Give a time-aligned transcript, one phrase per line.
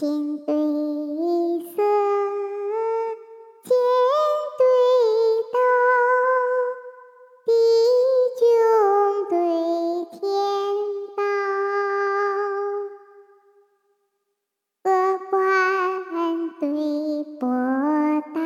[0.00, 0.08] 天
[0.46, 1.82] 对色，
[3.64, 3.68] 天
[4.56, 4.64] 对
[5.52, 5.54] 道，
[7.44, 7.52] 地
[8.40, 8.42] 迥
[9.28, 9.36] 对
[10.10, 10.18] 天
[11.18, 11.20] 高，
[14.84, 14.88] 恶
[15.28, 15.38] 观
[16.60, 16.64] 对
[17.38, 17.44] 博
[18.32, 18.40] 待，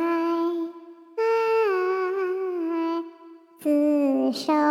[3.61, 3.65] 自
[4.33, 4.64] 受。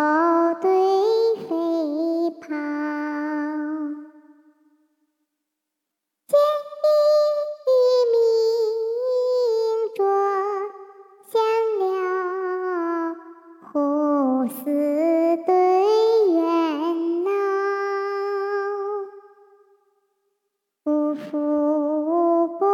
[21.14, 22.66] 夫妇共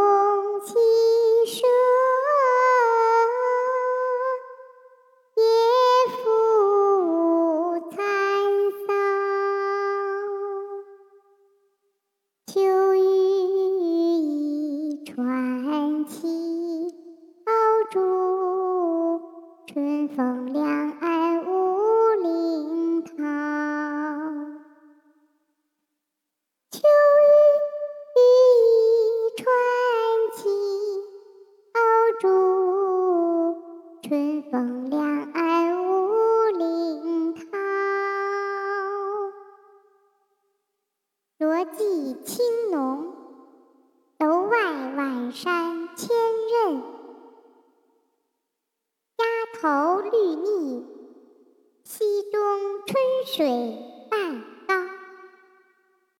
[0.64, 0.72] 骑
[1.46, 1.66] 射，
[5.36, 5.42] 野
[6.16, 6.20] 夫
[7.90, 7.98] 参
[8.86, 8.88] 扫。
[12.46, 12.60] 秋
[12.94, 12.98] 雨
[13.80, 16.88] 一传奇，
[17.44, 17.52] 爆
[17.90, 18.00] 竹
[19.66, 20.64] 春风两
[21.00, 21.19] 岸。
[34.02, 37.42] 春风两岸无林涛，
[41.38, 43.14] 罗髻青浓，
[44.18, 46.80] 楼外晚山千仞。
[49.18, 49.24] 丫
[49.60, 50.86] 头绿腻，
[51.84, 52.40] 溪中
[52.86, 53.78] 春水
[54.10, 54.42] 半。